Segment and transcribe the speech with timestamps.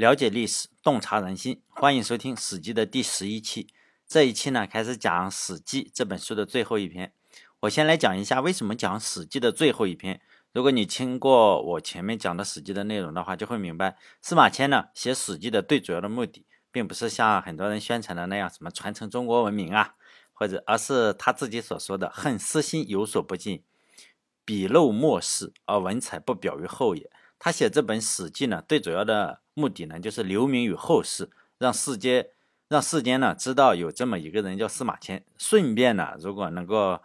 [0.00, 1.60] 了解历史，洞察人心。
[1.68, 3.68] 欢迎收听《史记》的第十一期。
[4.06, 7.12] 这一期呢，开始讲《史记》这本书的最后一篇。
[7.60, 10.22] 我先来讲一下为什么讲《史记》的最后一篇。
[10.54, 19.96] 如果你听过我前面讲的《史记》的内容的话，就会明白，司马迁呢写《史记》的最主要的目的，并不是像很多人宣传的那样，什么传承中国文明啊，
[20.32, 23.62] 或者，而是他自己所说的“恨私心有所不尽，
[24.46, 27.10] 笔漏末世，而文采不表于后也”。
[27.42, 32.32] 他写这本《史记》呢，最主要的目的呢，就是留名于后世，让世界
[32.68, 35.24] 让世间呢知道有这么一个人叫司马迁。
[35.38, 37.00] 顺便呢，如果能够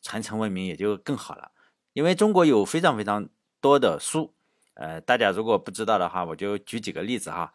[0.00, 1.50] 传承文明，也就更好了。
[1.92, 3.28] 因为中国有非常非常
[3.60, 4.32] 多的书，
[4.72, 7.52] 呃，大家如果不知道的话，我就举几个例子哈，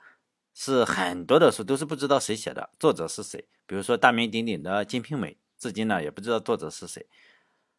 [0.53, 3.43] 是很多的书都是不知道谁写的，作者是谁。
[3.65, 7.07] 比如说大名鼎鼎的《金瓶梅》，至今呢也不知道作者是谁。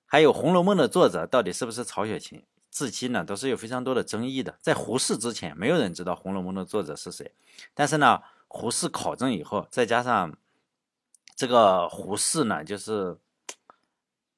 [0.06, 4.56] 还有《红楼梦》的作者到底是不是曹雪芹，至今呢都是有非常多的争议的。
[4.60, 7.32] 在胡适之前，没有人知道《红楼梦》的作者是谁。
[7.74, 10.36] 但是呢，胡适考证以后，再加上
[11.34, 13.18] 这个胡适呢，就是。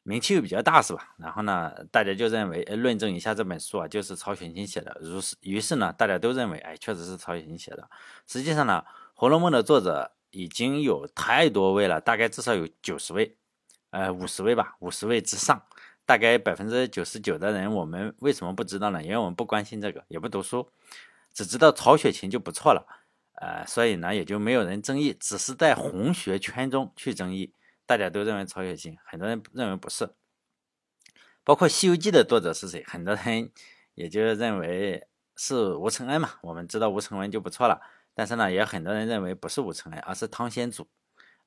[0.05, 1.15] 名气又比较大，是吧？
[1.17, 4.99] 然后呢，大家就认为，论证一下这本书啊，就是曹雪芹写的。
[5.01, 7.89] 如是，于是呢，大家都认为，哎，确实是曹雪芹写的。
[8.27, 8.83] 实际上呢，
[9.15, 13.37] 《红楼梦》的作者已经有太多位了，大概至少有九十位，
[13.91, 15.63] 呃，五十位吧，五十位之上。
[16.05, 19.03] 大概百分之九十九的人，我们为什么不知道呢？
[19.03, 20.69] 因为我们不关心这个，也不读书，
[21.33, 22.87] 只知道曹雪芹就不错了，
[23.41, 27.55] 呃，所以呢，也就没有人争议，只是在红学圈中去争议。
[27.85, 30.11] 大家都认为曹雪芹，很多人认为不是。
[31.45, 32.85] 包括《西游记》的作者是谁？
[32.87, 33.51] 很多人
[33.95, 36.35] 也就认为是吴承恩嘛。
[36.43, 37.81] 我们知道吴承恩就不错了，
[38.15, 40.89] 但是呢，也很多人认为不是吴承恩，而是汤显祖。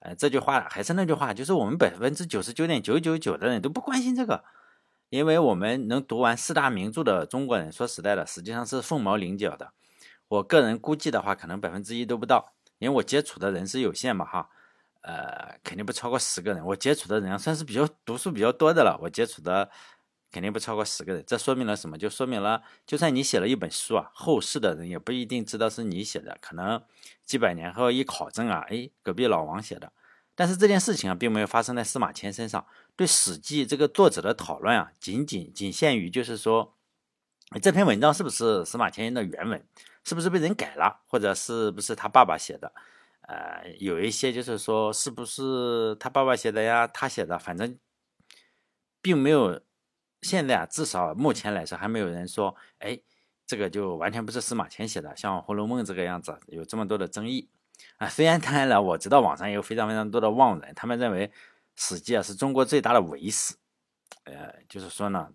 [0.05, 4.43] 呃，这句话还是那句话，就是我们百分之九十九点九九九的人都不关心这个，
[5.09, 9.71] 因为我们能读完四大名著的中国人，说实在的，实际上是凤毛麟角的。
[10.27, 14.49] 我个人估计的话，可能百分之一都不到，因为我接触的人是有限嘛，哈。
[15.01, 16.65] 呃，肯定不超过十个人。
[16.65, 18.99] 我接触的人算是比较读书比较多的了。
[19.01, 19.69] 我接触的
[20.35, 21.23] 肯定不超过十个人。
[21.25, 21.97] 这说明了什么？
[21.97, 26.37] 就说明了，就算你写了一本书啊，后世的人也不一定知道是你写的。
[26.41, 26.83] 可能
[27.23, 29.93] 几百年后一考证啊，哎，隔壁老王写的。
[30.35, 32.67] 但是这件事情啊，并没有发生在司马迁身上。
[32.97, 36.75] 对《史记》这个作者的讨论啊，仅仅仅限于就是说，
[37.61, 39.65] 这篇文章是不是司马迁的原文，
[40.03, 42.73] 是不是被人改了，或者是不是他爸爸写的。
[43.21, 46.85] 呃，有一些就是说，是不是他爸爸写的呀？
[46.85, 47.79] 他写的，反正
[49.01, 49.61] 并没有。
[50.25, 52.99] 现在啊，至少目前来说，还没有人说，哎，
[53.45, 57.49] 这个就完全不是司马迁写的，像《红楼梦》这个样子，有这么多的争议
[57.97, 58.09] 啊。
[58.09, 61.27] 虽然当然了，我知道网上有非常非常多的妄人，他们认为
[61.75, 63.53] 《史记》啊是中国最大的伪史，
[64.23, 65.31] 呃，就是说呢，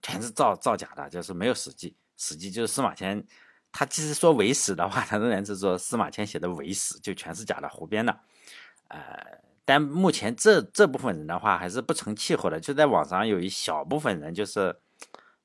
[0.00, 3.26] 全是造造假的，就是没有《史记》，《史记》就是司马迁。
[3.74, 8.20] 他即使说伪史的话，他仍然是说司马迁写的伪史，就全是假的、胡编的。
[8.88, 9.00] 呃，
[9.64, 12.58] 但目前这这部分人的话，还是不成气候的。
[12.58, 14.76] 就在网上有一小部分人，就是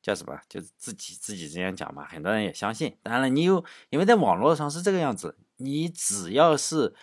[0.02, 2.98] 叫什么，就是自己自己这样讲嘛，很多人也相信。
[3.04, 6.94] 当然了，你有，因为在网络上是这个样子，你只要是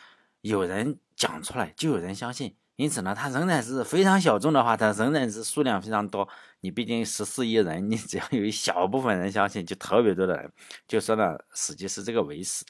[0.40, 2.56] 有人讲出来，就有人相信。
[2.76, 6.28] 因此呢，它仍然是非常小众的话，它仍然是数量非常多。
[6.58, 10.52] 你毕竟十四亿人，你只要有一小部分人相信，就特别多的人
[10.88, 12.64] 就说呢，实际是这个为实。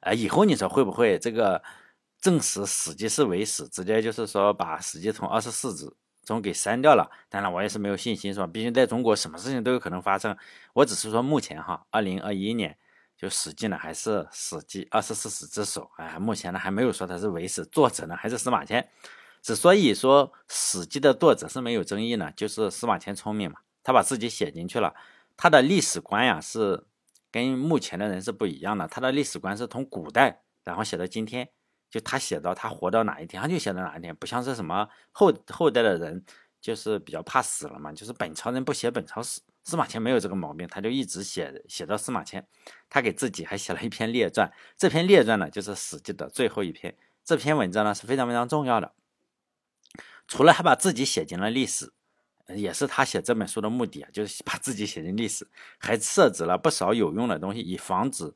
[0.00, 1.62] 呃，以后你说会不会这个
[2.24, 7.10] 证实史记是伪史，直接就是说把史记从二十四史中给删掉了？
[7.28, 8.46] 当然，我也是没有信心，是吧？
[8.46, 10.34] 毕竟在中国，什么事情都有可能发生。
[10.72, 12.78] 我只是说目前哈，二零二一年。
[13.18, 18.88] 就《史记》呢，还是《史记》二十四史之首，哎，目前呢还没有说它是伪史，作者呢还是司马迁。
[19.42, 24.94] 之所以说《史记》的作者是没有争议呢，就是司马迁聪明嘛，他把自己写进去了，
[25.36, 26.86] 他的历史观呀是
[27.30, 31.48] 跟目前的人是不一样的，他的历史观是从古代然后写到今天，
[31.94, 36.24] 就他写到他活到哪一天，他就写到哪一天，不像是什么后后代的人，
[36.60, 39.40] 就是比较怕死了嘛，就是本朝人不写本朝史。
[39.62, 42.44] 司马迁没有这个毛病，他就一直写写到司马迁，
[42.90, 46.96] 他给自己还写了一篇列传，这篇列传呢就是《史记》的最后一篇。
[47.24, 48.92] 这篇文章呢是非常非常重要的，
[50.26, 51.92] 除了他把自己写进了历史，
[52.48, 55.46] 也是他写这本书的目的啊，就是把自己写进历史，
[55.78, 58.34] 还设置了不少有用的东西，以防止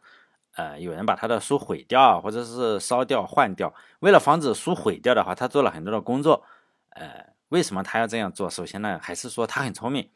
[0.58, 3.72] 呃有人把他的书毁掉，或者是烧掉、换掉。
[4.00, 6.44] 为了防止书毁掉的话，他做了很多的工作。
[6.90, 8.50] 呃，为什么他要这样做？
[8.50, 10.10] 首先呢，还是说他很聪明。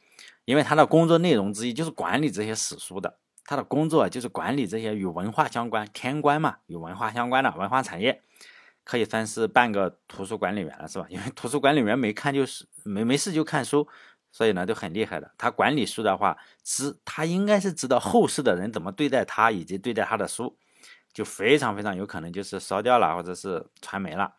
[0.45, 8.21] 因为他的工作内容之一就是管理这些史书的，他的工作就是管理这些与文化相关、天官嘛，与文化相关的文化产业，
[8.83, 11.07] 可以算是半个图书管理员了，是吧？
[11.09, 13.87] 因为图书管理员没看就是没没事就看书，
[14.33, 15.31] 所以呢都很厉害的。
[15.39, 20.59] 他管理书的话，知他应该是知道后世的人怎么对待他以及对待他的书，
[21.13, 24.35] 就非常非常有可能就是烧掉了或者是传没了。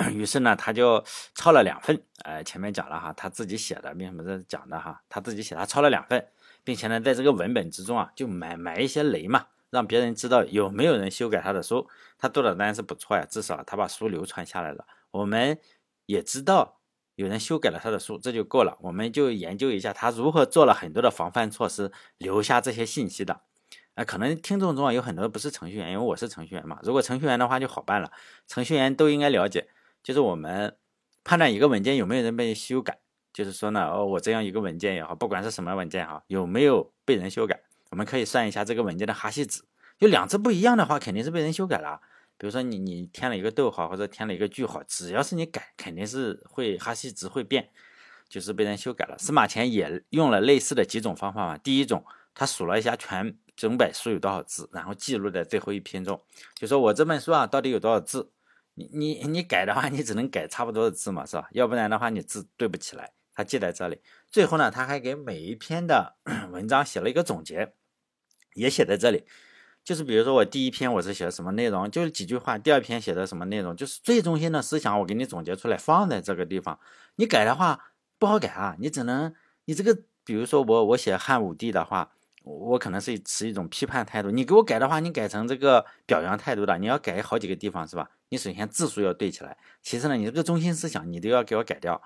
[0.12, 1.04] 于是呢，他就
[1.34, 5.02] 抄了两份，呃，前面讲了哈，他自己写的，为什么是讲的哈？
[5.10, 6.26] 他自己写，他抄了两份，
[6.64, 11.86] 并且呢，在这个文本之中啊，就埋埋一些雷嘛，让别人知道有没有人修改他的书。
[12.16, 14.86] 他做的当然是不错呀，至少他把书流传下来了。
[15.10, 15.58] 我们
[16.06, 16.79] 也知道
[17.14, 18.78] 有人修改了他的书，这就够了。
[18.80, 23.40] 我们就研究一下他如何做了很多的防范措施，留下这些信息的。
[23.94, 26.78] 啊，可能听众中啊有很多不是程序员，因为我是程序员嘛。
[26.82, 28.10] 如果程序员的话就好办了，
[28.46, 29.68] 程序员都应该了解。
[30.02, 30.76] 就是我们
[31.24, 33.00] 判断一个文件有没有人被修改，
[33.32, 37.60] 就是说呢，哦，我这样一个文件也好，不管是什么文件哈，有没有被人修改，
[37.90, 39.62] 我们可以算一下这个文件的哈希值。
[39.98, 42.00] 就两次不一样的话，肯定是被人修改了。
[42.40, 47.68] 比如说你你添了一个逗号或者添了一个句号，只要是你改，肯定是会哈希值会变，
[48.30, 49.18] 就是被人修改了。
[49.18, 51.58] 司马迁也用了类似的几种方法嘛。
[51.58, 52.02] 第一种，
[52.32, 56.18] 他数了一下全整本书有多少字，然后记录在最后一篇中，
[56.54, 58.32] 就说我这本书啊到底有多少字。
[58.74, 61.46] 你你你改的话，你只能改差不多的字嘛，是吧？
[61.52, 63.12] 要不然的话，你字对不起来。
[63.34, 64.00] 他记在这里。
[64.30, 66.16] 最后呢，他还给每一篇的
[66.50, 67.74] 文章写了一个总结，
[68.54, 69.24] 也写在这里。
[69.90, 76.78] 就是比如说，我第一篇我是写的什么内容，就是几句话；第二篇写的什么内容，就是最中心的思想，我给你总结出来，放在这个地方。
[77.16, 79.34] 你改的话不好改啊，你只能
[79.64, 82.12] 你这个，比如说我我写汉武帝的话。
[82.42, 88.08] 我可能是持一种批判态度，你给我改的话，你改成这个表扬态度的，你要改好几个地方是吧？
[88.30, 92.00] 你首先字数要对起来，其次呢，你这个中心思想你都要给我改掉，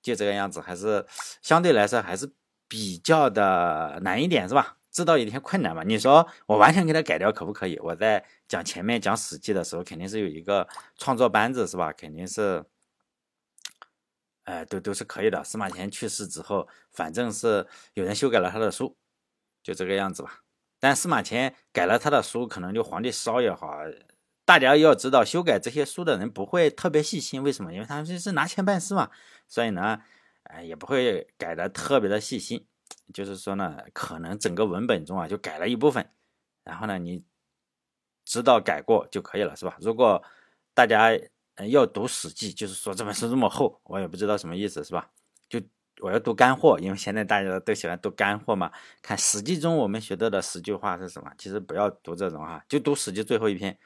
[0.00, 1.04] 就这个样子，还是
[1.42, 2.32] 相对来说还是
[2.68, 4.76] 比较的难一点是吧？
[4.92, 5.82] 知道有点困难嘛？
[5.82, 7.78] 你说我完全给他改掉可不可以？
[7.78, 10.68] 我在讲前面讲《史记》的时候，肯定是有一个
[10.98, 11.92] 创作班子是吧？
[11.92, 12.62] 肯定是，
[14.44, 15.42] 哎，都都是可以的。
[15.42, 18.96] 司马迁去世之后，反正是有人修改了他的书。
[19.62, 20.40] 就这个样子吧，
[20.80, 23.78] 但司马迁改了他的书，可能就皇帝烧也好。
[24.44, 27.72] 大家要知道，修改这些书的人不会特别细心，为什么？
[27.72, 29.08] 因为他们是拿钱办事嘛，
[29.46, 30.02] 所以呢，
[30.42, 32.66] 哎，也不会改的特别的细心。
[33.12, 36.08] 就是说呢，可能整个文本中啊，就改了一部分，
[36.64, 37.22] 然后呢，你
[38.24, 39.76] 知道改过就可以了，是吧？
[39.80, 40.22] 如果
[40.74, 41.10] 大家
[41.68, 45.10] 要读《史记》，就是说这本书这么厚，我也不知道什么意思，是吧？
[45.48, 45.60] 就。
[46.00, 48.72] 我要读干货，因为现在大家都喜欢读干货嘛。
[49.02, 51.30] 看《史记》中我们学到的十句话是什么？
[51.36, 53.78] 其实不要读这种哈，就读《史记》最后一篇。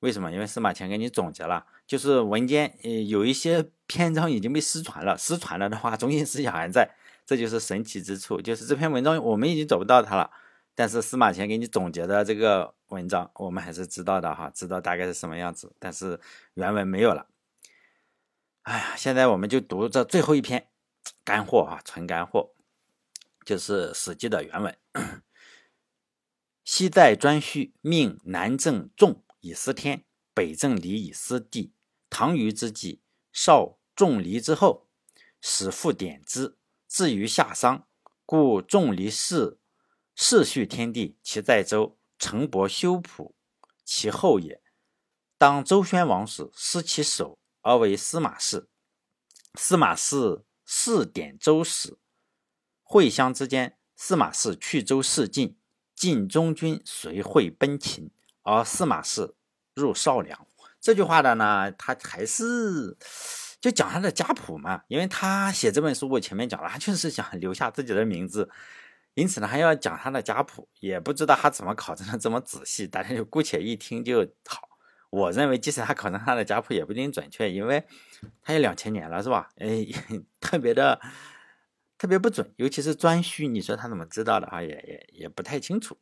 [0.00, 0.30] 为什么？
[0.32, 6.90] 因为司马迁给你总结了，就是文间呃有一些篇章已经被失传了，失传了的话，中心思想还在，
[7.26, 8.40] 这就是神奇之处。
[8.40, 10.30] 就是这篇文章我们已经找不到它了，
[10.74, 16.20] 但是司马迁给你总结的这个文章，我们还是知道的哈，知道大概是什么样子，但是
[16.54, 17.26] 原文没有了。
[18.62, 20.68] 哎呀，现在我们就读这最后一篇。
[21.22, 22.54] 干货啊，纯干货，
[23.44, 24.78] 就是《史记》的原文。
[26.64, 31.74] 西在颛顼命南郑仲以司天，北郑离以司地。
[32.08, 34.88] 唐虞之际，少仲离之后，
[35.42, 36.56] 使复典之。
[36.94, 37.88] 至于夏商，
[38.24, 39.58] 故仲离氏
[40.14, 43.34] 世序天地，其在周，成伯修朴，
[43.84, 44.62] 其后也。
[45.36, 48.68] 当周宣王时，失其首而为司马氏。
[49.54, 50.44] 司马氏。
[50.64, 51.98] 四典周史，
[52.82, 55.58] 会相之间，司马氏去周事晋，
[55.94, 58.10] 晋中军随会奔秦，
[58.42, 59.34] 而司马氏
[59.74, 60.46] 入少梁。
[60.80, 62.96] 这句话的呢，他还是
[63.64, 68.50] 就讲他的家谱嘛，因为他写这本书，我前面讲了，他就是想留下自己的名字，
[69.14, 74.68] 因此呢，还要讲他的家谱，也不知道他怎么考证的这么仔细，大家就姑且一听就好。
[75.08, 77.82] 我认为，即使他考证他的家谱，也不一定准确，因为
[78.42, 79.48] 他有两千年了，是吧？
[79.56, 79.86] 哎，
[80.38, 81.00] 特别的，
[81.96, 82.52] 特别不准。
[82.56, 84.60] 尤其是颛顼，你说他怎么知道的啊？
[84.60, 85.96] 也也也不太清楚。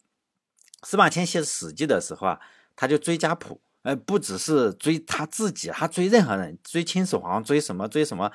[0.83, 2.40] 司马迁写《史记》的时候啊，
[2.75, 8.32] 他就追家谱，呃，不只是追他自己，他追任何人，追秦始皇，追什么，追什么。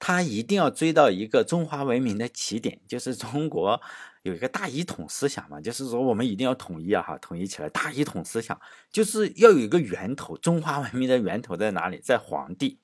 [0.00, 3.80] 他一定要追到一个中华文明的起点，就是中国
[4.22, 7.68] 有一个大一统思想嘛，就是说我们一定要统一啊，哈，统一起来。
[7.70, 8.60] 大一统思想
[8.92, 11.98] 就是要有一个源头，中华文明的源头在哪里？
[11.98, 12.78] 在皇帝。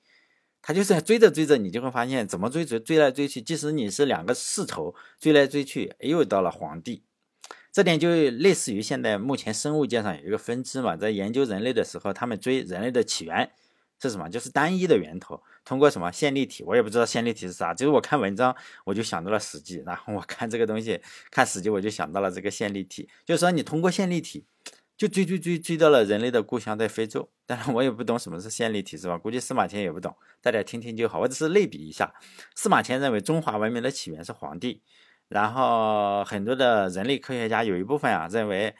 [0.61, 7.03] 他就是追着追着，你就会发现怎么追追追来追去，即使你是两个世仇，追来追去又到了皇帝。
[7.75, 13.51] 这点就类似于现在目前生物界上有一个分支嘛，在研究人类的时候，他们追人类的起源。
[14.01, 14.29] 是什么？
[14.29, 16.63] 就是单一的源头，通过什么线粒体？
[16.63, 17.73] 我也不知道线粒体是啥。
[17.73, 18.55] 就是我看文章，
[18.85, 23.09] 我就想到了《史记》，然后我看这个东西，看《史记》，我就想到了这个线粒体。
[23.25, 24.45] 就是说，你通过线粒体
[24.95, 27.29] 就追追追追到了人类的故乡，在非洲。
[27.45, 29.17] 当然我也不懂什么是线粒体，是吧？
[29.17, 31.19] 估计司马迁也不懂，大家听听就好。
[31.19, 32.13] 我只是类比一下，
[32.55, 34.81] 司马迁认为中华文明的起源是黄帝，
[35.27, 38.75] 然后很多的人类科学家有一部分啊认为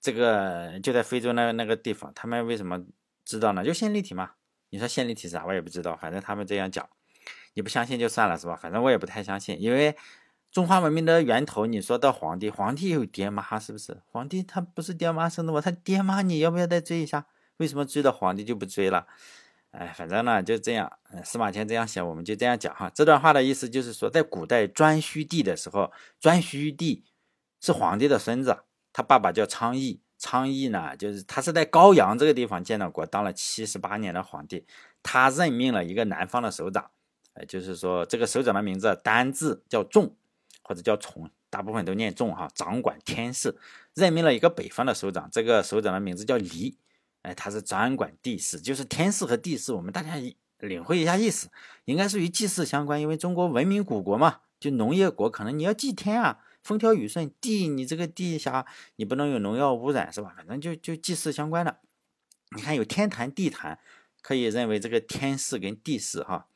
[0.00, 2.84] 这个就在非洲那那个地方，他们为什么
[3.24, 3.64] 知道呢？
[3.64, 4.32] 就线粒体嘛。
[4.70, 5.44] 你说线粒体啥？
[5.46, 6.88] 我也不知道，反正他们这样讲，
[7.54, 8.56] 你不相信就算了，是吧？
[8.56, 9.96] 反正我也不太相信，因为。
[10.52, 14.00] 中华文明的源头，你说到皇帝，皇帝有爹妈是不是？
[14.06, 15.60] 皇帝他不是爹妈生的吗？
[15.60, 17.26] 他爹妈你要不要再追一下？
[17.58, 19.06] 为什么追到皇帝就不追了？
[19.78, 20.90] 哎，反正呢就这样。
[21.22, 22.90] 司马迁这样写，我们就这样讲哈。
[22.94, 27.04] 这段话的意思就是说，在古代颛顼帝的时候，颛顼帝
[27.60, 28.56] 是皇帝的孙子，
[28.92, 30.00] 他爸爸叫昌邑。
[30.18, 34.66] 昌邑呢，就是他是在高阳这个地方建了国，当了七十八年的皇帝。
[35.02, 36.90] 他任命了一个南方的首长，
[37.34, 40.16] 呃，就是说这个首长的名字单字叫仲。
[40.68, 43.56] 或者叫崇，大部分都念重哈，掌管天事，
[43.94, 46.76] 任命了一个北方的首长，这个首长的名字叫黎，
[47.26, 50.14] 哎，他是掌管地势，就是天事和地势，我们大家
[50.60, 51.50] 领会一下意思，
[51.84, 58.64] 应该是与祭祀相关，因为中国文明古国嘛，就农业国，可能你要祭天啊，风调雨顺，地你这个地下
[58.94, 60.34] 你不能有农药污染是吧？
[60.36, 61.80] 反正就就祭祀相关的，
[62.54, 63.80] 你看有天坛地坛，
[64.22, 66.46] 可以认为这个天事跟地势哈，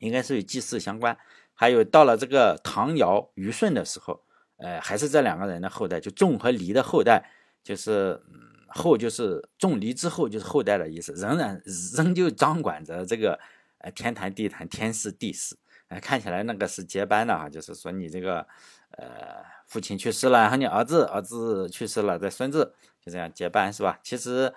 [0.00, 1.16] 应该是与祭祀相关。
[1.54, 4.22] 还有到了这个唐尧虞舜的时候，
[4.58, 7.30] 呃，还是这两个人的后代，就仲和黎的后代，
[7.64, 8.22] 就是
[8.68, 11.60] 后就是仲黎之后就是后代的意思，仍然
[11.96, 13.38] 仍旧掌管着这个
[13.78, 15.56] 呃天坛地坛天事地势，
[15.88, 18.46] 呃，看起来那个是接班的哈，就是说你这个
[18.92, 23.98] 呃父亲去世了，然后你儿子儿子去世了，再孙子就这样接班是吧？
[24.02, 24.52] 其实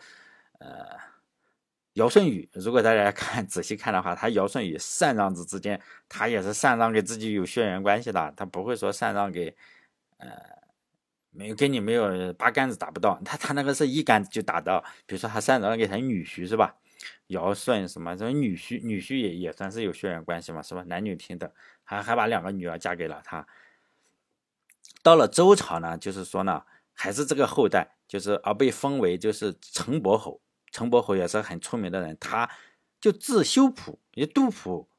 [0.59, 1.09] 呃。
[1.93, 9.53] 尧舜禹，如果大家看仔细看的话，他尧舜禹禅让子之间，他也是禅让给自己有血缘关系的，他不会说禅让给，
[10.17, 10.29] 呃，
[11.31, 16.75] 没有跟你没有八竿子打不到，他他那个是一竿子就打到，比如说他禅让给他女婿是吧？
[17.27, 20.83] 尧舜什么，这女婿女婿也也算是有血缘关系嘛，是吧？
[20.87, 21.49] 男女平等，
[21.83, 23.47] 还还把两个女儿嫁给了他。
[25.01, 30.41] 到了周朝呢，就是说呢，还是这个后代，就是而被封为就是成伯侯。
[30.71, 32.49] 陈伯侯也是很出名的人，他
[32.99, 34.89] 就字修普，也杜甫，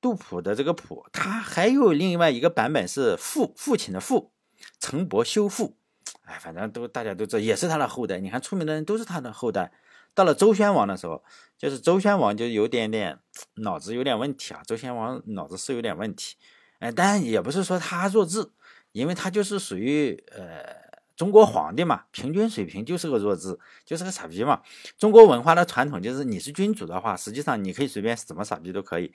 [0.00, 4.32] 杜甫的这个甫，他还有另外一个版本是父父亲的父，
[4.78, 5.76] 陈伯修复，
[6.24, 8.18] 哎，反正都大家都知道，也是他的后代。
[8.18, 9.72] 你看出名的人都是他的后代。
[10.14, 11.22] 到了周宣王的时候，
[11.58, 13.18] 就是周宣王就有点点
[13.56, 14.62] 脑子有点问题啊。
[14.66, 16.36] 周宣王脑子是有点问题，
[16.78, 18.50] 哎，但也不是说他弱智，
[18.92, 20.86] 因为他就是属于呃。
[21.16, 24.60] 中国皇帝嘛，平均水平就是个弱智，就是个傻逼嘛。
[24.98, 29.14] 中国文化的传统就是，你是君主的话，实际上你可以随便怎么傻逼都可以。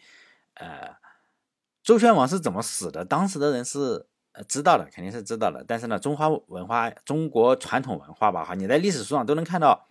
[0.56, 0.96] 呃，
[1.84, 3.06] 周宣王是怎么死的？
[3.06, 5.64] 当时的人是呃知道的，肯定是知道的。
[5.68, 9.88] 但是呢，中华文化、中国传统文化吧，哈，你在历史书上都能看到，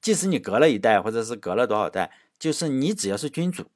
[0.00, 3.70] 即使你隔了一代，或者是隔了多少代，就是你只要是君主，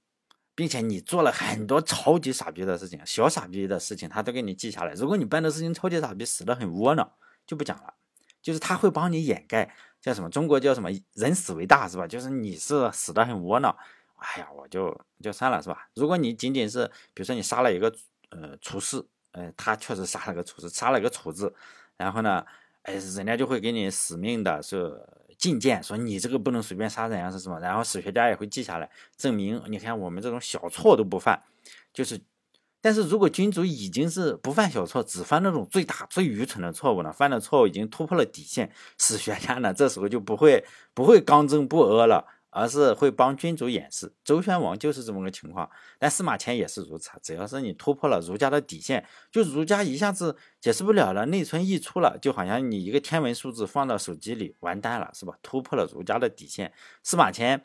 [0.55, 4.93] 并且你做了很多超级傻逼的事情、小傻逼的事情，他都给你记下来。
[4.95, 7.11] 如果你办的事情超级傻逼，死的很窝囊。
[7.47, 7.95] 就不讲了，
[8.43, 10.29] 就是他会帮你掩盖，叫什么？
[10.29, 10.91] 中国叫什么？
[11.15, 12.07] 人死为大，是吧？
[12.07, 13.75] 就是你是死的很窝囊，
[14.17, 15.88] 哎呀，我就就算了，是吧？
[15.95, 17.91] 如果你仅仅是，比如说你杀了一个
[18.29, 19.03] 呃厨师，
[19.38, 21.54] 呃，他确实杀了个厨子，杀了个厨子，
[21.97, 22.45] 然后呢，
[22.83, 25.00] 哎，人家就会给你死命的是
[25.37, 27.61] 进谏，说你这个不能随便杀人啊，是什么？
[27.61, 31.40] 然后史学家也会记下来，证明你看我们这种小错都不犯，
[31.92, 32.21] 就是。
[32.80, 40.64] 但是如果君主已经是不犯小错，只犯那种最大最愚蠢的错误了，犯的错误已经突破了底线，史学家呢这时候就不会
[40.95, 42.25] 不会刚正不阿了，
[42.59, 44.12] 而是会帮君主掩饰。
[44.25, 47.11] 周宣王就是这么个情况，但司马迁也是如此。
[47.23, 55.38] 只要是你突破了儒家的底线，就儒家一下子解释不了了，内存溢出了，就好像你一个天文数字放到手机里完蛋了，是吧？
[55.43, 56.73] 突破了儒家的底线，
[57.03, 57.65] 司马迁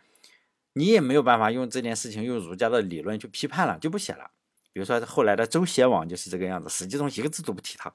[0.74, 4.32] 你也没有办法用这件事情用儒家的理论去批判了，就不写了。
[4.72, 7.94] 比如说后来的周协王就是这个样子，史记中一个字都不提他。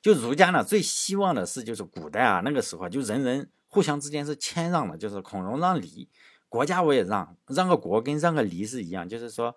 [0.00, 6.08] 就儒家呢，最希望的是就是古代啊，那个时候就人人互相之间是谦让的，就是孔融让梨，
[6.48, 9.52] 国家我也让，让个国跟让个梨是一样，就是说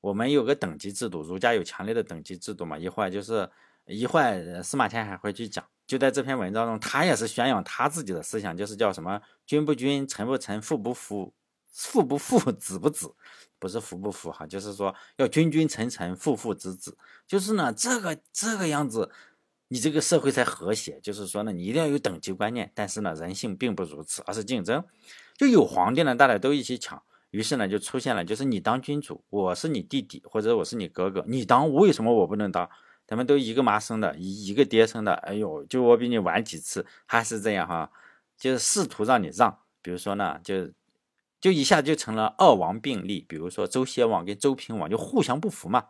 [0.00, 2.76] 我们有个等级制度，儒家有强烈的等级制度嘛。
[2.76, 3.48] 一会儿就是
[3.86, 11.32] 一会儿司马迁还会去讲，就在这篇文章中，他也是宣扬他自己的思想，就是叫什么君不君，臣不臣，父不父，
[11.72, 13.14] 父不父，子不子。
[13.58, 16.94] 不是服不服哈，就是说要君君臣臣，父父子子，
[17.26, 19.10] 就是呢这个这个样子，
[19.68, 21.00] 你这个社会才和谐。
[21.00, 24.84] 就是说呢，你一定要有等级观念，但是呢，人性并不如此，而是竞争。
[25.36, 32.68] 就有皇帝呢，大家都一起抢，于是呢就出现了，就是你当君主，我是你弟弟或者我是你哥哥，你当为什么我不能当？
[33.06, 37.90] 咱们都一个妈生的，一一个爹生的，哎呦，就我比你晚几次，还是这样哈，
[38.36, 40.70] 就是试图让你让，比如说呢，就
[41.40, 45.84] 就一下就成了二王并立，比如说周歇王跟周平王就互相不服嘛，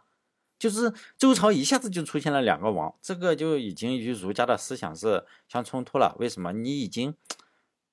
[0.58, 6.16] 就是周朝一下子就出现了两个王，这个就已经与儒家的思想是相冲突了。
[6.18, 6.52] 为什么？
[6.52, 7.14] 你已经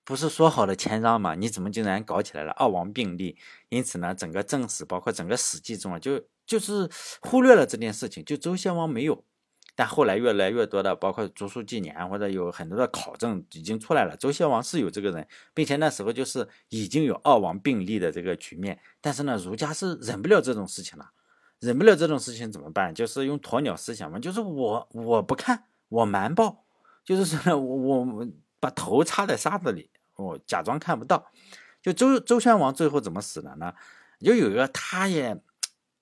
[0.04, 1.36] 不是说好的谦让吗？
[1.36, 3.38] 你怎么竟然搞起来了二王并立？
[3.70, 6.90] 因此呢，整个正史包括整个史记中啊，就就是
[7.22, 9.24] 忽略了这件事情，就周先王没有。
[9.76, 18.80] 但后来越来越多的，包括竹书纪年或者有很多的考证已经出来了，周先王是有这个人，并且那时候就是已经有二王并立的这个局面。
[19.02, 21.10] 但是呢，儒家是忍不了这种事情了，
[21.64, 22.94] 忍不了这种事情怎么办？
[22.94, 26.66] 就是用鸵鸟思想嘛，就是我我不看，我瞒报，
[27.06, 28.28] 就是说我我
[28.60, 31.32] 把头插在沙子里，我假装看不到。
[31.82, 33.74] 就周周宣王最后怎么死的呢？
[34.20, 35.42] 就有一个他也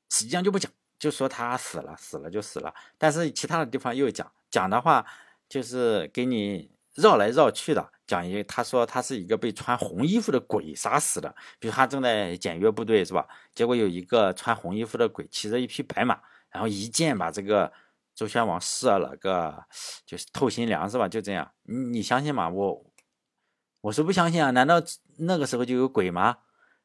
[0.10, 0.72] 实际上就不讲。
[0.98, 2.72] 就说他死了，死了就死了。
[3.00, 5.03] 但是其他的地方又讲讲的话，
[5.50, 8.44] 就是给你绕来绕去的讲一。
[8.44, 13.25] 他说他是一个被穿红衣服的鬼杀死的，比如他正在检阅部队是吧？
[13.56, 17.72] 结果有一个穿红衣服的鬼骑着一匹白马，然后一箭把这个
[18.13, 19.63] 周宣王射了个
[20.06, 21.08] 就是透心凉是吧？
[21.08, 22.50] 就这样，你你相信吗？
[22.50, 22.86] 我
[23.82, 24.51] 我是不相信啊！
[24.51, 24.75] 难道
[25.20, 26.39] 那个时候就有鬼吗？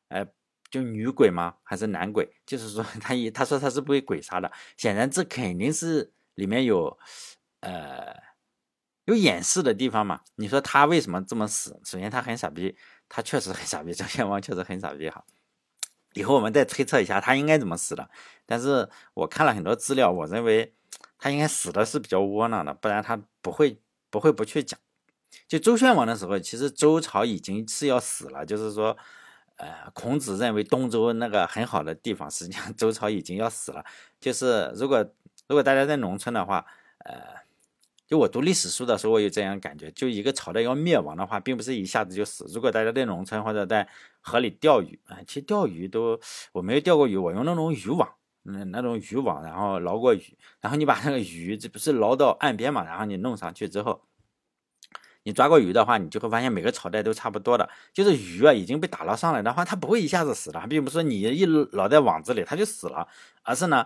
[0.09, 0.27] 哎。
[0.69, 1.55] 就女鬼吗？
[1.63, 2.29] 还是男鬼？
[2.45, 6.99] 就是说他一他说他是被鬼杀的，显然这肯定是里面有
[7.61, 8.13] 呃
[9.07, 10.21] 有掩饰的地方嘛。
[10.37, 11.81] 你说他为什么这么死？
[11.85, 12.77] 首先他很傻逼，
[13.09, 15.25] 他确实很傻逼，张献王确实很傻逼哈。
[16.13, 18.09] 以后我们再推测一下他应该怎么死的。
[18.45, 20.75] 但是我看了很多资料，我认为
[21.19, 24.79] 他应该死的是比较窝囊的，不然他不会不会不去讲。
[25.49, 28.97] 就周宣王的时候，其实周朝已经是要死了，就是说。
[29.59, 33.83] 呃，孔子认为东周那个很好的地方，实际上周朝已经要死了。
[34.21, 35.03] 就是如果
[35.49, 36.63] 如果大家在农村的话，
[37.07, 37.19] 呃，
[38.07, 42.47] 就我读历史书的时候，我有这样感觉，就一个朝代要灭亡的话，并不是一下子就死。
[42.55, 43.89] 如果大家在农村或者在
[44.21, 46.19] 河里钓鱼啊，其实钓鱼都
[46.53, 48.09] 我没有钓过鱼，我用那种渔网，
[48.45, 54.03] 嗯，那种渔网，然后捞过鱼，然后你把那个鱼，这不是捞到岸边嘛，然后你弄上去之后。
[55.25, 63.09] 你抓过鱼的话，你就会发现每个朝代都差不多的，就是鱼啊已经被打捞上来的话，它不会一下子死的，并不是说你一捞在网子里它就死了，
[63.43, 63.85] 而是呢，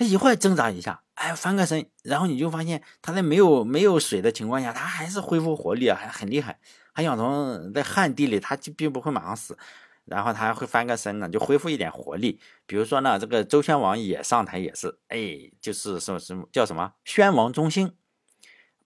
[0.00, 6.58] 它一会儿挣扎一下，哎翻个身，然后你就发现它在没有没有水的情况下，它还是恢复活力啊，还很厉害。
[6.94, 9.58] 还养从在旱地里，它就并不会马上死，
[10.06, 12.40] 然后它还会翻个身呢，就恢复一点活力。
[12.64, 17.94] 比如说呢，这个周宣王也上台也是，哎，就是什么什么叫什么宣王中兴。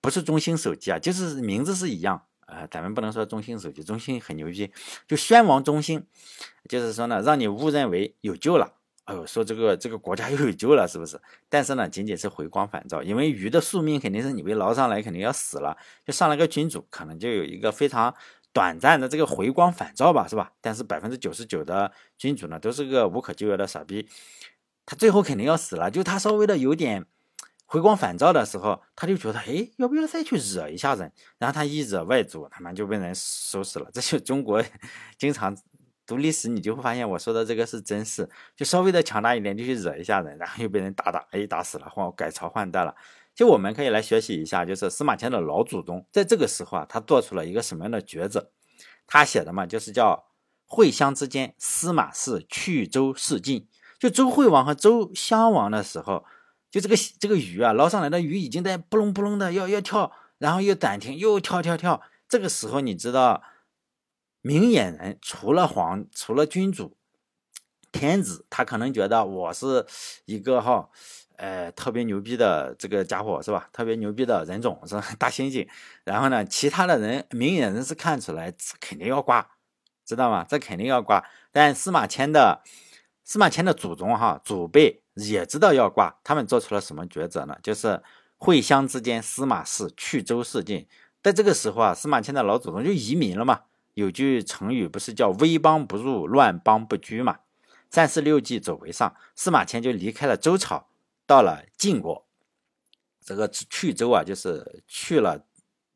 [0.00, 2.66] 不是中兴手机啊，就是名字是一样啊。
[2.68, 4.72] 咱们不能说中兴手机，中兴很牛逼，
[5.06, 6.04] 就宣王中兴，
[6.68, 8.72] 就是说呢，让你误认为有救了。
[9.04, 11.20] 哎呦，说这个这个国家又 有救了，是不是？
[11.48, 15.76] 但是呢，仅仅是回光返照，因为鱼的宿命肯定是你被捞上来，肯定要死了。
[16.06, 18.14] 就上了个君主，可能就有一个非常
[18.52, 20.52] 短暂的这个回光返照吧，是吧？
[20.60, 24.08] 但是百分之九十九的君主呢，都是个无可救药的傻逼，
[24.86, 25.90] 他最后肯定要死了。
[25.90, 27.06] 就他稍微的有点。
[27.66, 31.10] 回光返照的时候，他就觉得，哎，要不要再去惹一下人？
[31.38, 33.90] 然后他一惹外族，他妈就被人收拾了。
[33.92, 34.62] 这就中国
[35.18, 35.56] 经常
[36.06, 38.28] 读历史，你就会发现我说的这个是真事。
[38.56, 42.94] 就稍微的强大一点，就去惹一下人，然后又被人打打，哎，打死了，换改朝换代了。
[43.34, 48.50] 就我们可以来学习一下，就是司马迁的老祖宗在这个时候啊，他做出了一个什么样的抉择？
[49.06, 50.26] 他写的嘛，就是叫
[50.66, 53.66] 会襄之间，司马氏去周事晋。
[53.98, 56.24] 就周惠王和周襄王的时候。
[56.70, 62.02] 就这个这个鱼啊，捞上来的鱼已经在扑棱扑棱的要要跳，然后又暂停，又跳跳跳。
[62.28, 63.44] 这个时候，你知道，
[64.46, 66.98] 明眼人除了皇，除了君主、
[67.90, 69.86] 天子，他可能觉得我是
[70.26, 70.90] 一个哈，
[71.36, 73.70] 呃，特别牛逼的这个家伙是吧？
[73.72, 75.02] 特别牛逼的人种是吧？
[75.18, 75.66] 大猩猩。
[76.04, 79.48] 然后呢，其他的人明眼人是看出来，这肯定要挂，
[80.04, 80.44] 知道吗？
[80.46, 81.24] 这肯定要挂。
[81.50, 82.62] 但司马迁的
[83.24, 85.00] 司马迁的祖宗哈，祖辈。
[85.14, 87.56] 也知道要挂，他们做出了什么抉择呢？
[87.62, 88.02] 就是
[88.36, 90.86] 会襄之间，司马氏去周事晋。
[91.22, 93.60] 在这个时候啊，司马迁的老祖宗就移民了嘛。
[93.94, 97.40] 有句成语不是叫“危邦不入，乱邦不居”嘛？
[97.90, 100.88] 三十六计走为上，司马迁就离开了周朝，
[101.26, 102.26] 到了晋国。
[103.24, 105.46] 这个去周啊，就是去了，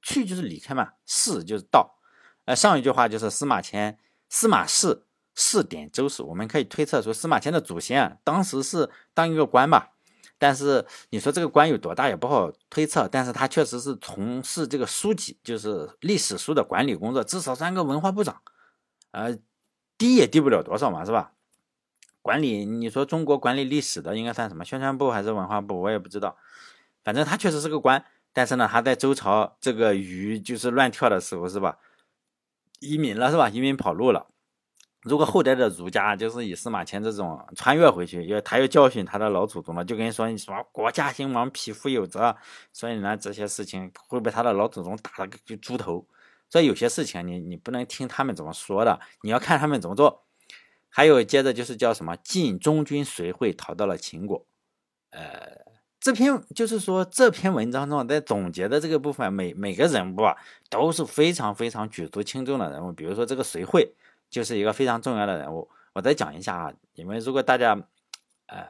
[0.01, 1.99] 去就是离开嘛，是就是到。
[2.47, 5.05] 呃，上一句话就是司马迁，司马氏。
[5.41, 9.93] 试点周氏，我们可以推测出司马迁的祖先啊，当时是当一个官吧，
[10.39, 18.41] 但是你说这个官有多大也不好推测，但是他确实是从事这个书籍，就是历史书的管理工作，至少算个文化部长，
[19.11, 19.37] 呃，
[19.99, 21.33] 低也低不了多少嘛，是吧？
[22.23, 24.65] 管理，你说中国管理历史的应该算什么？
[24.65, 25.81] 宣传部还是文化部？
[25.81, 26.37] 我也不知道。
[27.03, 31.79] 反正他确实是个官，但是呢，他在周朝这个鱼就是乱跳的时候，是吧？
[32.81, 33.49] 移民了，是吧？
[33.49, 34.27] 移民跑路了。
[35.03, 42.37] 如果后代的儒家就是以司马迁这种穿越回去，要他又教训他的老祖宗了，就跟你说你说国家兴亡，匹夫有责，
[42.73, 46.05] 所以呢这些事情会被他的老祖宗打了个猪头。
[46.51, 50.25] 所以有些事情你你不能听他们怎么说的，你要看他们怎么做。
[50.89, 54.47] 还有接着就是叫什么晋中军随会逃到了秦国，
[55.11, 55.61] 呃，
[56.01, 60.35] 这篇就是说这篇文章中在总结的这个部分，每每个人物啊
[60.69, 63.95] 都是非常非常举足轻重的人物，比如说这个随会。
[64.31, 67.73] 就是一个非常重要的人物，我再讲一下啊，因为如果大家，
[68.47, 68.67] 呃，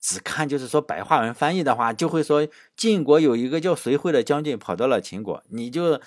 [0.00, 6.00] 只看就是说白话文翻译的话，就会说晋国有一个叫随惠的将军跑到了秦国，你就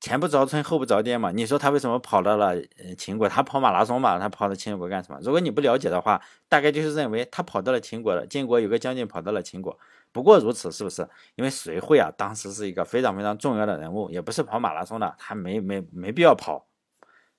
[0.00, 1.30] 前不着村后不着店嘛。
[1.30, 2.56] 你说他为什么跑到了
[2.98, 3.28] 秦国？
[3.28, 5.18] 他跑马拉松嘛，他跑到秦国干什么？
[5.22, 8.26] 如果你不了解的话，大概就是认为他跑到了秦国了。
[8.26, 9.78] 晋国有个将军跑到了秦国，
[10.10, 11.08] 不过如此，是不是？
[11.36, 16.66] 因为随惠啊，当时是一个非常非常重要的人物，也不是跑马拉松的，他没没没必要跑。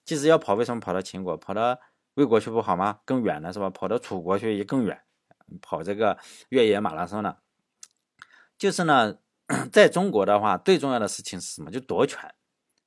[0.05, 1.35] 即使要跑，为什么跑到秦国？
[1.37, 1.79] 跑到
[2.15, 2.99] 魏国去不好吗？
[3.05, 3.69] 更远了是吧？
[3.69, 5.01] 跑到楚国去也更远，
[5.61, 6.17] 跑这个
[6.49, 7.37] 越野马拉松呢？
[8.57, 9.17] 就是呢，
[9.71, 11.71] 在中国的话，最重要的事情是什么？
[11.71, 12.33] 就夺权。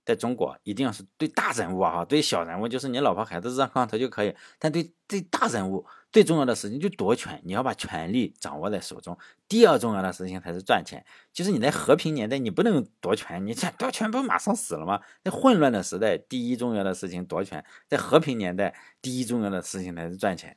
[0.04, 9.18] 在中国，一定要是对大人物啊，对小人物就是你老婆孩子热炕头就可以，但对对大人物最重要的事情就夺权，你要把权力掌握在手中。
[9.48, 15.00] 第二重要的事情才是赚钱，就是你在和平年代你不能夺权，你这夺权不马上死了吗？
[15.22, 20.56] 在混乱的时代，第一重要的事情夺权；在和平年代，第一重要的事情才是赚钱。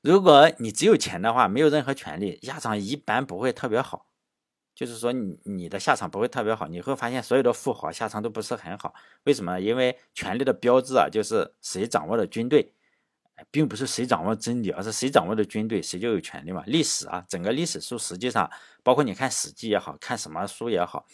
[0.00, 4.06] 如果你只有钱的话，没有任何权利，下场一般不会特别好。
[4.72, 8.94] 就是说，你你的下场不会特别好，你会发现所有的富豪下场都不是很好。
[9.24, 9.58] 为什么？
[9.58, 12.72] 因为权力的标志啊，就是谁掌握了军队，
[13.50, 16.62] 并不是谁掌握真理，而是谁掌握的军队，谁就有权利嘛。
[16.66, 18.50] 历史啊，整个历史书实际上，
[18.82, 21.06] 包括你看《史记》也好看什么书也好，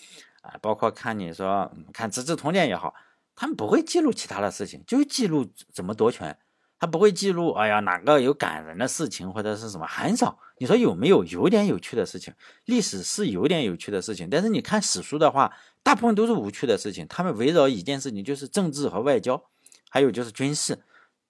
[0.42, 2.94] 啊，包括看你说看《资治通鉴》也好，
[3.34, 6.38] 他们不会记录其他的事情，就记录怎么夺权。
[6.76, 10.38] 他不会记录，哎呀，哪个有感人的事情或者是什么，很少。
[10.58, 11.24] 你说有没有？
[11.24, 12.34] 有点有趣的事情，
[12.66, 14.28] 历史是有点有趣的事情。
[14.28, 15.50] 但是你看史书的话，
[15.82, 17.06] 大部分都是无趣的事情。
[17.08, 19.42] 他们围绕一件事情，就是政治和外交，
[19.88, 20.78] 还有就是军事，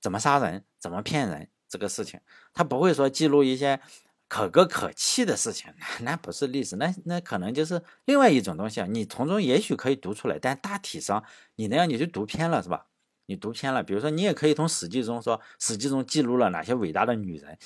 [0.04, 2.20] 怎么杀人，怎么骗人这个事情。
[2.52, 3.80] 他不会说记录一些
[4.28, 8.86] 可歌可泣的事情，那 那不是历史，那那可能就是另外一种东西啊。
[8.86, 12.88] 你从中也许可以读出来，但大体上你那样你就读偏了，是吧？
[13.24, 17.56] 你读偏了，比如说，你也可以从《史记》中说，《史记》中记录了哪些伟大的女人，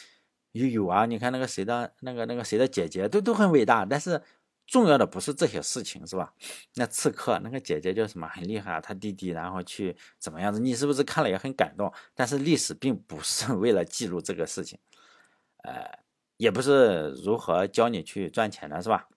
[0.52, 3.84] 有有啊，你看那个谁的，那个那个谁的姐姐，都都很伟大。
[3.84, 4.22] 但是
[4.68, 6.32] 重要的不是这些事情，是吧？
[6.74, 8.28] 那刺客那个姐姐叫什么？
[8.28, 10.60] 很厉害啊，他弟弟然后去怎么样子？
[10.60, 11.90] 你是不是看了也很感动？
[12.14, 14.78] 但是历史并不是 为了记录这个事情，
[15.64, 15.90] 呃，
[16.36, 19.08] 也不是如何教你去赚钱的，是吧？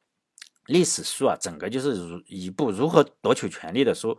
[0.67, 4.17] 历史书啊，整个就是如一部如何夺取权力的书。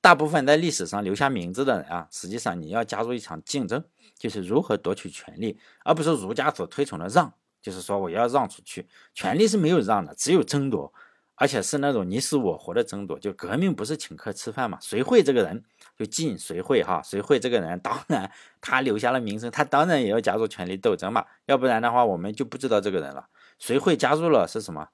[0.00, 3.84] 大部分在历史上留下名字的人啊，实际上你要加入一场竞争，
[4.18, 10.92] 就是如何夺取权力，而不是儒家所推崇的让，就是说我要让出去，权力是没有让的，只有争夺，
[11.36, 13.18] 而且是那种你死我活的争夺。
[13.18, 14.76] 就革命不是请客吃饭嘛？
[14.80, 15.64] 谁会这个人
[15.96, 17.00] 就进谁会哈？
[17.02, 17.78] 谁会这个人？
[17.78, 23.28] 当然他留下了名声，他当然也要加入权力斗争嘛，要不然的话我们就不知道这个人了。
[23.58, 24.88] 谁会加入了是什么？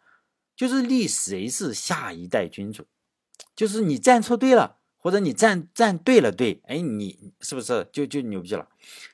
[0.54, 2.87] 就是立谁是下一代君主，
[3.57, 4.76] 就是你站错队了。
[5.00, 8.68] 或者你站站对了队，哎，你是不是就就牛逼了？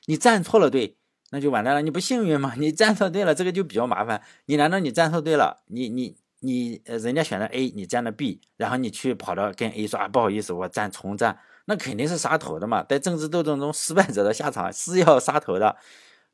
[0.07, 0.97] 你站错了队，
[1.35, 1.81] 那就完蛋了。
[1.81, 2.53] 你不幸运吗？
[2.57, 4.21] 你站错队了，这个就比较麻烦。
[4.45, 5.57] 你难道你站错队了？
[5.67, 12.85] 你你你，人家选的 A，你站的 B，然后你去跑到跟 A 说啊，不好意思，我站重站，那肯定是杀头的嘛。
[12.87, 15.75] 在政治斗争中，失败者的下场是要杀头的。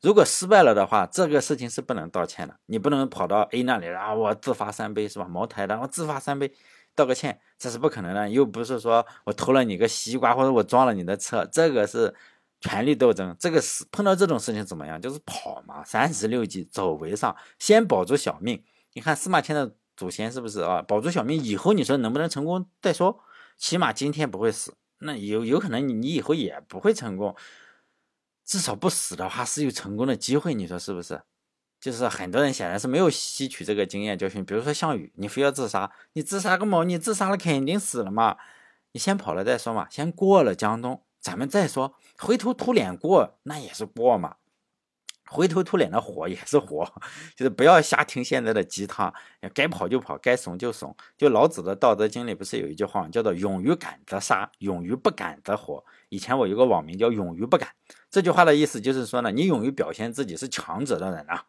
[0.01, 2.55] 如果失败了的话，这个事情是不能道歉的。
[2.67, 5.25] 你不能跑到 A 那里，然后我自罚三杯是吧？
[5.27, 6.53] 茅台的，我自罚三杯。
[6.93, 8.29] 道个歉，这是不可能的。
[8.29, 12.13] 又不是说我偷了你个西瓜，或者我撞了你的车，这个是
[12.61, 13.35] 权力斗争。
[13.37, 15.01] 这个是碰到这种事情怎么样？
[15.01, 18.63] 就是跑嘛，三十六计，走为上，先保住小命。
[18.93, 20.81] 你看司马迁的祖先是不是啊？
[20.81, 23.21] 保住小命以后，你说能不能成功再说？
[23.57, 27.35] 起码今天不会死，那有有可能你你以后也不会成功，
[28.45, 30.53] 至少不死的话是有成功的机会。
[30.53, 31.21] 你说是不是？
[31.79, 36.83] 就是很多人显然是没有吸取这个经验教训，比如说项羽，你非要自杀，你自杀个毛？
[36.83, 38.37] 你自杀了肯定死了嘛，
[38.91, 44.37] 你先跑了再说嘛，先过了江东，咱们再说，灰头土脸过那也是过嘛，
[45.29, 46.83] 灰头土脸的活也是活，
[47.35, 49.13] 就是不要瞎听现在的鸡汤，
[49.53, 50.95] 该跑就跑，该怂就怂。
[51.15, 55.85] 就老子的《道德经》里不是有一句话叫做“勇于敢则杀，勇于不敢则活”。
[56.09, 57.69] 以前我有个网名叫“勇于不敢”，
[58.09, 61.45] 这句话的意思就是说呢，你勇于表现自己是强者的人啊。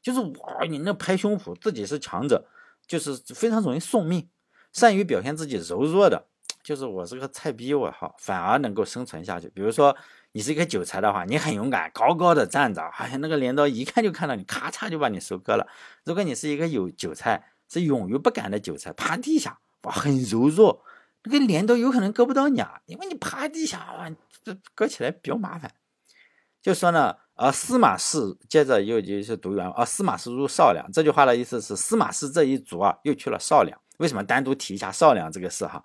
[0.00, 2.46] 就是哇，你那拍胸脯自己是强者，
[2.86, 4.28] 就是非常容易送命，
[4.72, 6.28] 善于表现自己柔弱的，
[6.66, 9.48] 就是我是个菜逼，我靠，反而能够生存下去。
[9.50, 9.96] 比如说
[10.32, 15.64] 你是一个韭菜的话，你很勇敢，高高的站着，好像那个镰刀一看就看到你，咔嚓就把你收割了。
[16.02, 20.82] 如果你是一个有韭菜，是勇于不敢的韭菜，趴地下，哇，很柔弱，
[21.22, 24.10] 那个镰刀有可能割不到你啊，因为你趴地下，哇，
[24.42, 25.72] 这割起来比较麻烦。
[26.60, 27.14] 就说呢。
[27.38, 33.78] 而司马氏接着又就是读原，而司马氏入少梁这句话的意思是司马氏这一族啊又去了少梁。
[33.98, 35.84] 为什么单独提一下少梁这个事哈？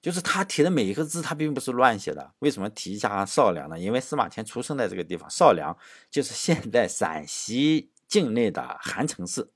[0.00, 2.32] 就是他提的每一个字他并不是乱写的。
[2.38, 3.78] 为什么提一下少梁呢？
[3.78, 5.76] 因为司马迁出生在这个地方，少梁
[6.10, 9.50] 就是现在陕西境内的韩城市。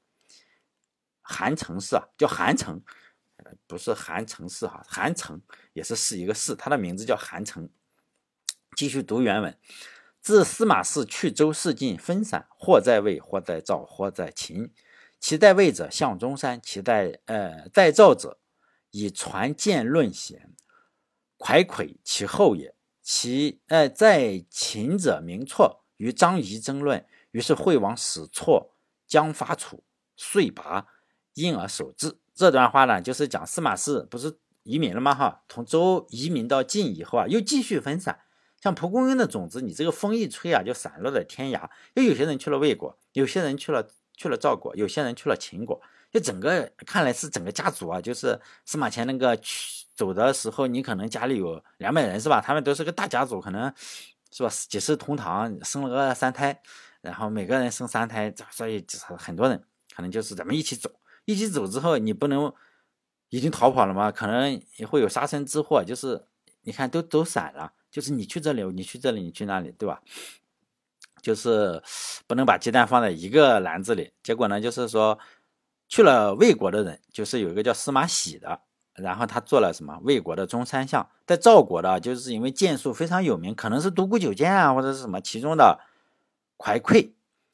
[1.22, 2.82] 韩城市啊，叫韩城，
[3.66, 5.40] 不是韩城市哈，韩城
[5.72, 7.68] 也是是一个市，它的名字叫韩城。
[8.76, 9.56] 继续读原文。
[10.20, 14.72] 自司马氏去周事尽分散，或在魏，或在赵，或在秦。
[15.18, 18.38] 其在魏者，向中山；其在呃在赵者，
[18.94, 20.54] 以传见论贤，
[21.36, 22.76] 蒯聩其后也。
[23.02, 28.76] 其呃在秦者，名错，与张仪争论，于是惠王使错，
[29.06, 29.82] 将伐楚，
[30.16, 30.86] 遂拔，
[31.34, 32.18] 因而守之。
[32.32, 35.12] 这段话呢，就是讲司马氏不是移民了吗？
[35.12, 38.20] 哈，从周移民到晋以后啊，又继续分散。
[38.62, 41.68] 像蒲公英的种子，你这个风一吹啊，就散落在天涯。
[41.94, 45.82] 又有些人去了魏国，有些人去了去了赵国，有些人去了秦国。
[46.14, 52.40] 就整个看来是整个家族啊，就是司马迁那个去走的时候，你可能家里有两百人是吧？
[52.40, 53.74] 他们都是个大家族，可能
[54.30, 54.48] 是吧？
[54.68, 56.62] 几世同堂，生了个三胎，
[57.00, 58.86] 然后每个人生三胎，所以
[59.18, 59.60] 很多人
[59.92, 60.88] 可能就是咱们一起走，
[61.24, 62.54] 一起走之后，你不能
[63.30, 64.12] 已经逃跑了吗？
[64.12, 66.24] 可能也会有杀身之祸，就是
[66.62, 67.72] 你看都走散了。
[67.90, 70.00] 就是你去这里，你去这里，你去那里，对吧？
[71.20, 71.82] 就是
[72.28, 74.12] 不能把鸡蛋放在一个篮子里。
[74.22, 75.18] 结果呢，就是说
[75.88, 78.60] 去了魏国的人，就是有一个叫司马喜的，
[78.94, 81.08] 然后他做了什么魏国的中山相。
[81.26, 85.80] 在赵国的，就是因为剑术非常有名，可能是独孤九剑啊，或者是什么其中的
[86.58, 87.12] 蒯聩，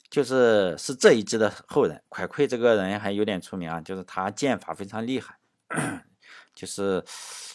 [0.09, 2.03] 就是是这一支的后人。
[2.11, 5.39] 蒯聩这个人还有点出名啊，就是他剑法非常厉害，
[6.55, 7.05] 就是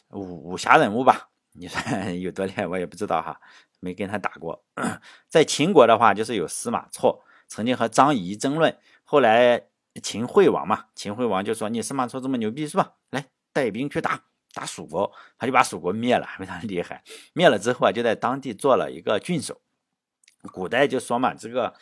[0.10, 1.30] 武武侠人物吧。
[1.54, 1.80] 你说
[2.12, 3.40] 有多厉害，我也不知道哈，
[3.80, 4.64] 没跟他打过。
[5.30, 8.78] 在秦国的话，就是有司马错，曾经和张仪争论。
[9.04, 9.68] 后来
[10.02, 12.94] 秦惠王嘛，秦惠王就说：“你司马错这么牛逼是吧？
[13.12, 17.04] 来带兵去打打蜀国。”他就把蜀国灭了，非常厉害。
[17.34, 19.62] 灭了之后啊，就在当地做了一个郡守。
[20.52, 21.74] 古代就说嘛，这个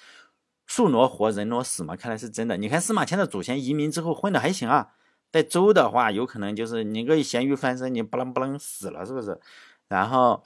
[0.66, 2.58] 树挪活，人挪死嘛，看来是真的。
[2.58, 4.94] 你看司马迁的祖先移民之后混的还行啊。
[5.32, 9.40] 在周的话，有可能就是你个咸鱼翻身，你不楞不楞死了，是不是？
[9.88, 10.44] 然后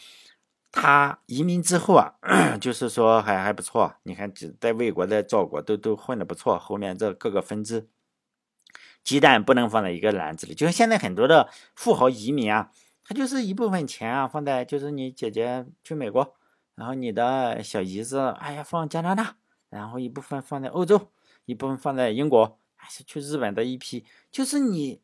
[0.72, 2.16] 他移民之后啊，
[2.62, 3.96] 就是说还还不错。
[4.04, 6.58] 你看，在魏国、在赵国都都混的不错。
[6.60, 7.90] 后面这各个分支，
[9.04, 10.54] 鸡蛋不能放在一个篮子里。
[10.54, 12.72] 就像现在很多的富豪移民啊，
[13.04, 16.36] 他就是一部分钱啊放在，就是你姐姐去美国，
[16.76, 19.38] 然后你的小姨子哎呀放加拿大，
[19.70, 21.12] 然后一部分放在欧洲，
[21.46, 22.60] 一部分放在英国。
[22.80, 25.02] 还是去日本的一批，就是你，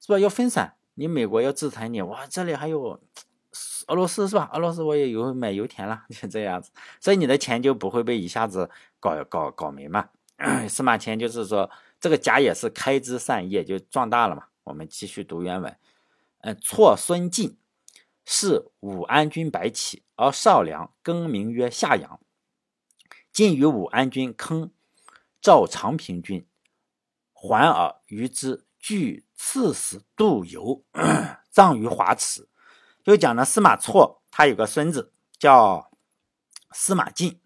[0.00, 0.18] 是吧？
[0.18, 3.00] 要分散，你美国要制裁你，哇，这里还有
[3.86, 4.50] 俄罗斯是吧？
[4.52, 8.68] 俄罗斯我也有买油田了，就这样子，所以你的钱就不会被一下子
[9.00, 10.08] 搞搞搞没嘛。
[10.68, 14.44] 司马迁就是说，这个甲也是开枝散叶就壮大了嘛。
[14.64, 15.76] 我们继续读原文，
[16.42, 17.56] 嗯，错孙晋
[18.24, 22.20] 是武安君白起，而少梁更名曰夏阳。
[23.32, 24.70] 晋与武安君坑
[25.40, 26.46] 赵长平君。
[27.32, 30.84] 还尔于之，俱赐死杜游，
[31.50, 32.48] 葬于华池。
[33.04, 35.90] 就讲呢，司马错他有个孙子叫
[36.72, 37.40] 司马晋，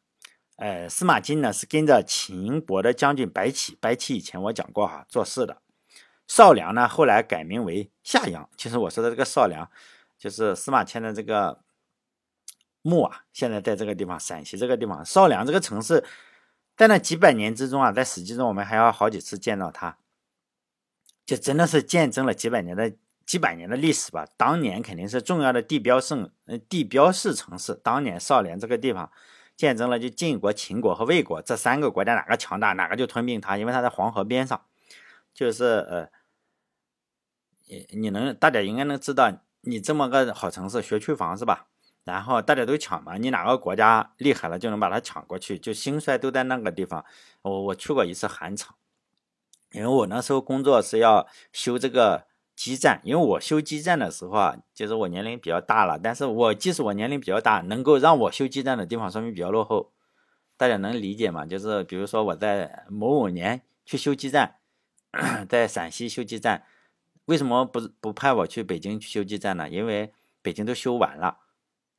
[0.57, 5.63] 呃，司马晋呢是跟着秦国的将军白起，白起以前我讲过哈，做事的。
[6.27, 8.49] 少梁呢后来改名为夏阳。
[8.57, 9.71] 其实我说的这个少梁，
[10.19, 11.61] 就是司马迁的这个
[12.81, 16.05] 墓啊，现在在这个地方，陕西这个地方，少梁这个城市。
[16.75, 19.99] 在那几百年之中啊，在史记中我们还要好几次见到它，
[21.27, 22.95] 就真的是见证了几百年的
[23.27, 24.27] 几百年的历史吧。
[24.37, 27.75] 当年肯定是重要的地标胜，呃，地标式城市。
[27.75, 29.11] 当年少年这个地方，
[29.57, 34.65] 见证了就晋国、秦国和魏国这三个国家哪个强大，哪个就吞并它，因为它在黄河边上。
[35.35, 36.09] 就是呃，
[37.67, 39.33] 你你能大家应该能知道，
[39.63, 41.69] 你这么个好城市，学区房是吧？
[42.05, 47.05] 然后大家都抢嘛，你哪个国家厉害了就能把它抢过去，就兴衰都在那个地方。
[47.43, 48.75] 我我去过一次韩城，
[49.71, 52.27] 因为我那时候工作是要修这个
[52.65, 59.93] 基站，因为我修基站的时候啊，就是我年龄比较大了，但是我即使我年龄比较大，能够让我修基站的地方说明比较落后，
[60.57, 61.45] 大家能理解吗？
[61.45, 64.59] 就是比如说我在某某年去修基站，
[65.51, 66.65] 在陕西修基站，
[67.25, 69.69] 为什么不不派我去北京去修基站呢？
[69.69, 71.39] 因为北京都修完了。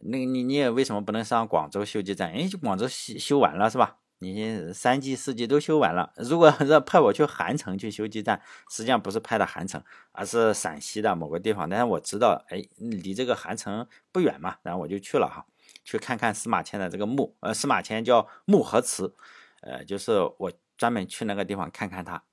[0.05, 2.31] 那你你也为什么不能上广州修基站？
[2.31, 3.97] 哎，广州修修完了是吧？
[4.23, 6.13] 你三季四季都修完了。
[6.15, 9.83] 如果让派我去韩城去修基站，实际上不是派的韩城，
[10.13, 11.69] 而是陕西的某个地方。
[11.69, 15.45] 但是我知道，哎，离这个韩城不远嘛，然后我就去了哈，
[15.83, 17.35] 去看看司马迁的这个墓。
[17.41, 19.13] 呃，司马迁叫墓和祠，
[19.61, 22.23] 呃，就是我专门去那个地方看看他。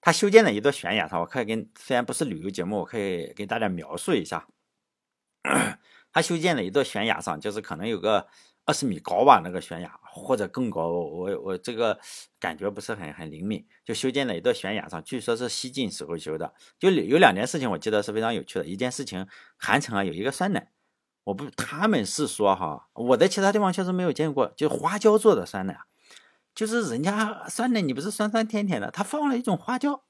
[0.00, 4.46] 他修建了一座悬崖上，我可以跟虽然不是旅游节目，我可以给大家描述一下。
[6.12, 8.28] 他修建了一座悬崖上，就是可能有个
[8.66, 11.98] 二十米高吧，那个悬崖或者更高，我我这个
[12.38, 13.66] 感觉不是很很灵敏。
[13.84, 16.54] 就修建了一座悬崖上，据说是西晋时候修的。
[16.78, 18.64] 就有两件事情，我记得是非常有趣的。
[18.64, 20.70] 一件事情，韩城啊有一个酸奶，
[21.24, 25.78] 我不他们是说哈，我在其他地方确实没有见过，就花椒做的酸奶，
[26.54, 30.04] 就是人家酸奶你不是酸酸甜甜的，他放了一种花椒，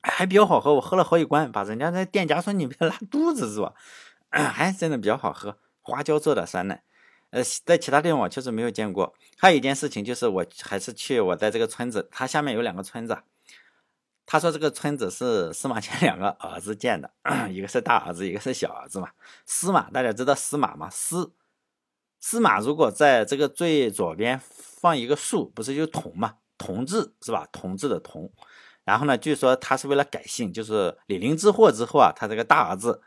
[0.00, 0.74] 还比较好喝。
[0.74, 3.74] 我喝了好几罐，把人家那店家说你别拉肚子是吧？
[4.30, 6.84] 还真的比较好喝，花椒做的酸奶，
[7.30, 9.14] 呃，在其他地方我确实没有见过。
[9.38, 13.18] 还有一件事情就是，我还是去我在这个村子，它下面有两个村子。
[14.26, 17.10] 他说这个村子是司马迁两个儿子建的，
[17.50, 19.10] 一个是大儿子，一个是小儿子嘛。
[19.46, 20.88] 司马大家知道司马吗？
[20.90, 21.32] 司
[22.20, 26.36] 司马如果在这个最左边放一个竖，不是就同嘛？
[26.58, 27.48] 同治是吧？
[27.50, 28.32] 同治的同。
[28.84, 33.02] 然后呢，据说他是为了改姓，就是李陵之祸之后啊，他这个大儿子。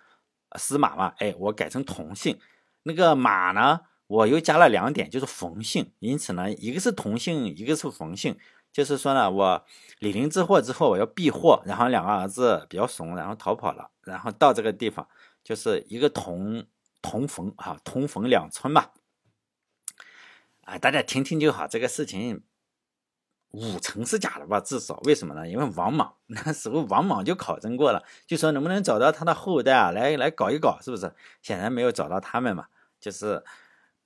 [0.55, 2.39] 司马嘛，哎，我改成同姓，
[2.83, 8.37] 那个马呢，我又加了两点，就是冯姓，因此呢，一个是同姓，一个是冯姓，
[8.71, 9.65] 就是说呢，我
[9.99, 15.07] 李陵之祸之后，我要避祸，然后两个儿子比较怂，然后逃跑了，然后到这个地方，
[15.43, 16.65] 就是一个同
[17.01, 18.89] 同冯啊，同冯两村嘛，
[20.61, 22.43] 啊，大家听听就好，这个事情。
[23.55, 24.59] 五成是假的吧？
[24.59, 25.47] 至少为什么呢？
[25.47, 31.13] 因为王莽 那时候王莽就考证过了，就说能不能找到他的后代啊，来来搞一搞，是不是？
[31.43, 32.65] 显然没有找到他们嘛，
[32.99, 33.43] 就是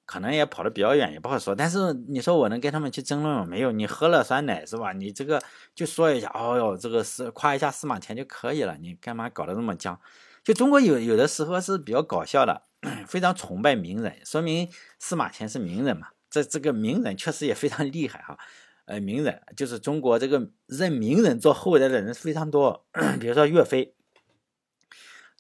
[0.08, 1.54] 可能也跑得比较远，也不好说。
[1.54, 3.46] 但是你说我能跟他们去争论吗？
[3.46, 4.94] 没有，你喝了酸奶是吧？
[4.94, 5.40] 你这个
[5.76, 10.00] 就说一下，哦哟，这个是夸一下司马迁就可以了，你干嘛搞得那么僵？
[10.44, 12.64] 就中国有有的时候是比较搞笑的，
[13.06, 16.08] 非常崇拜名人，说明司马迁是名人嘛。
[16.30, 18.38] 这这个名人确实也非常厉害哈。
[18.86, 22.86] 呃，名人就是中国这个认名人做后代的人非常多，
[23.20, 23.94] 比如说岳飞，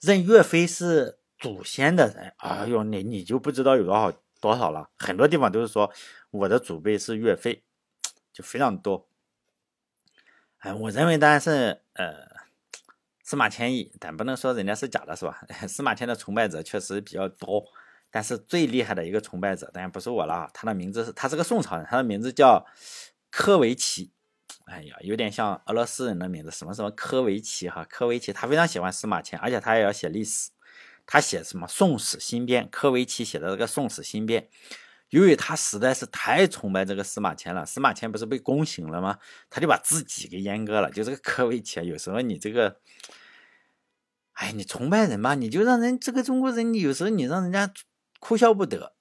[0.02, 4.12] 认岳飞是祖先的人，哎呦，你你就不知道有多少
[4.48, 5.92] 多少了，很多地方都是说
[6.32, 7.64] 我的祖辈是岳飞，
[8.34, 9.08] 就非常多。
[10.60, 12.28] 哎，我认为当然是呃
[13.24, 15.42] 司马迁义，但不能说人家是假的，是吧？
[15.68, 17.64] 司马迁的崇拜者确实比较多，
[18.10, 22.66] 但是最厉害的一个崇拜者当然不是我了，他的名字是他是个宋朝人，他的名字叫。
[23.30, 24.14] 科维奇，
[24.66, 30.50] 哎呀，有点像俄罗斯人的名字，什么什么科维奇哈，科维奇，他非常喜欢司马迁，而且他也要写历史，
[31.08, 34.44] 他写什么《宋史新编》，科维奇写的这个《宋史新编》，
[35.10, 39.18] 由于他实在是太崇拜这个司马迁了，司马迁不是被宫刑了吗？
[39.50, 40.92] 他就把自己给阉割了。
[40.92, 42.80] 就这个科维奇，有时候你这个，
[44.34, 47.74] 哎，你崇拜人吧，你就让人这个中国人，你有时候你让人家
[48.20, 48.94] 哭笑不得，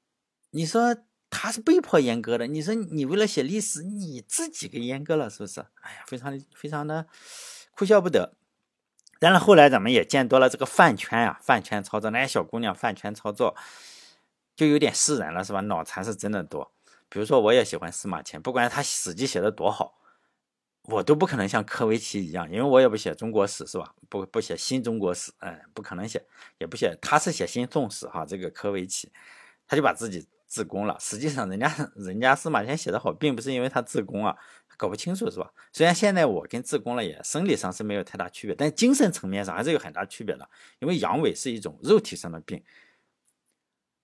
[0.53, 0.97] 你说。
[1.29, 5.61] 他是被迫阉割的，你说你为了写历史，你自己给阉割了，是不是？
[5.83, 7.05] 哎呀，非常的非常的
[7.73, 8.37] 哭笑不得。
[9.19, 13.57] 但是后来咱们也见多了这个饭圈呀，饭圈操作，那些小姑娘饭圈操作
[14.55, 15.61] 就有点释然了，是吧？
[15.61, 16.73] 脑残是真的多。
[17.09, 19.99] 比如说，我也喜欢司马迁，不管他史记写的多好，
[20.83, 23.95] 我都不可能像科维奇一样，因为我也不写中国史，是吧？
[24.09, 26.25] 不不写新中国史，哎，不可能写，
[26.59, 26.97] 也不写。
[27.01, 29.13] 他是写新宋史哈，这个科维奇，
[29.67, 30.29] 他就把自己。
[30.49, 34.37] 自宫了，实际上人家人家司马迁写的好，并不是因为他自宫啊，
[34.77, 35.51] 搞不清楚是吧？
[35.73, 40.49] 虽然现在我跟自宫了也生理上是没有太大区别，但精神层面上还是有很大区别的。
[40.79, 42.63] 因为阳痿是一种肉体上的病，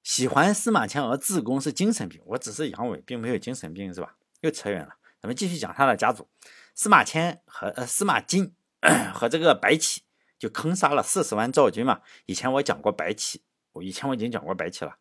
[0.03, 2.21] 喜欢司马迁而自宫是精神病。
[2.27, 4.17] 我只是阳痿，并没有精神病，是吧？
[4.41, 6.29] 又扯远了，咱们继续讲他的家族。
[6.75, 8.55] 司马迁和呃司马金
[9.15, 10.03] 和这个白起
[10.39, 12.01] 就坑杀了四十万赵军嘛。
[12.27, 14.97] 以前我讲过白起，我以前我已经讲过白起了。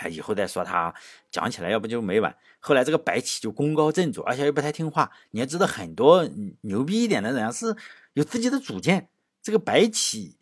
[0.00, 0.92] 哎，以后再说他，
[1.30, 2.36] 讲起来要不就没完。
[2.58, 5.10] 后来这个白起就功高震主，而且又不太听话。
[5.30, 6.28] 你要知道，很多
[6.62, 7.76] 牛逼一点的人是
[8.14, 9.08] 有自己的主见。
[9.40, 10.36] 这个白起，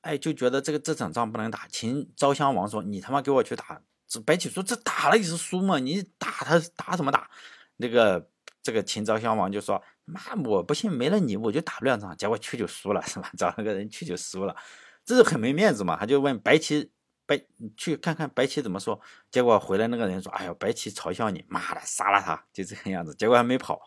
[0.00, 1.68] 哎，就觉得这个这场仗不能打。
[1.68, 7.30] 秦昭襄王说：“你他妈给我去打！”这白起说：“这打了也是输嘛，你打他打什么打？”
[7.76, 8.28] 那个
[8.62, 13.30] 这个秦昭襄王就说：“妈，我不信，没了你我就打不了仗。”结果去就输了，是吧？
[13.36, 14.56] 找了个人去就输了，
[15.04, 15.96] 这是很没面子嘛。
[15.96, 16.90] 他就问白起。
[17.26, 17.40] 白
[17.76, 19.00] 去看看白起怎么说，
[19.30, 23.80] 结果回来那个人说：“哎呦，白起嘲笑你，妈的，杀了他！”就这个样子，结果还没跑。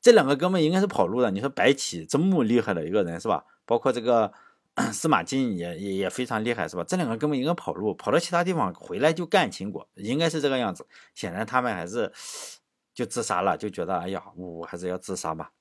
[0.00, 1.30] 这两个哥们应该是跑路的。
[1.30, 3.44] 你说白起这么厉害的一个人是吧？
[3.66, 4.32] 包括这个
[4.92, 6.82] 司马津也也也非常厉害是吧？
[6.84, 10.86] 这两个哥们应该跑路，跑到其他地方回来就干秦国，应该是这个样子。
[11.14, 12.10] 显然他们还是
[12.94, 15.52] 就自杀了，就觉得哎呀，我还是要自杀吧。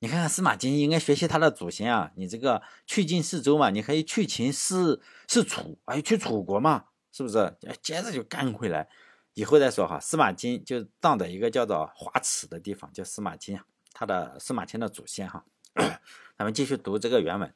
[0.00, 2.12] 你看看司马迁，应该学习他的祖先啊！
[2.14, 7.56] 你这个去晋四周嘛，你可以去秦是是楚，哎，去楚国嘛，是不是？
[7.82, 8.88] 接着就干回来，
[9.34, 9.98] 以后再说哈。
[9.98, 15.44] 司马迁就葬在一个叫做华池的地方，叫司马迁啊，他的司马迁的祖先哈。
[16.38, 17.52] 咱们继续读这个原文：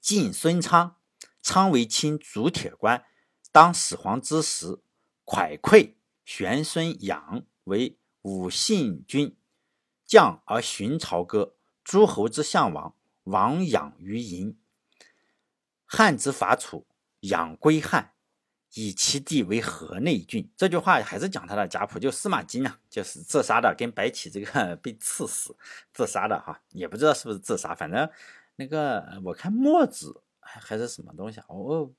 [0.00, 0.98] 晋孙昌，
[1.42, 3.04] 昌为秦主铁官，
[3.50, 4.78] 当始皇之时，
[5.24, 5.94] 蒯聩
[6.24, 9.34] 玄孙养为武信君。
[10.08, 11.54] 将而寻朝歌，
[11.84, 12.94] 诸侯之相王，
[13.24, 14.56] 王养于营。
[15.84, 16.86] 汉之伐楚，
[17.20, 18.12] 养归汉，
[18.72, 20.50] 以其地为河内郡。
[20.56, 25.54] 这句话还是讲他的家谱，就司马金啊，就是自杀的，跟白起这个 被刺死
[25.92, 28.10] 自杀的哈，也不知道是不是自杀，反正
[28.56, 31.92] 那个我看墨子还是什么东西啊，我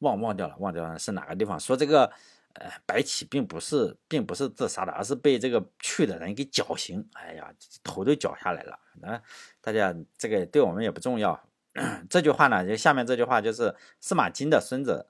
[0.00, 2.12] 忘忘掉了，忘掉了是哪个地方说这个。
[2.54, 7.04] 呃，白起并不是，并不是自杀的，而是被这个去的人给绞刑。
[7.14, 7.52] 哎呀，
[7.82, 8.78] 头都绞下来了。
[9.00, 9.20] 那
[9.60, 11.48] 大家这个对我们也不重要。
[12.08, 15.08] 这句话呢，就下面这句话就是司马金的孙子，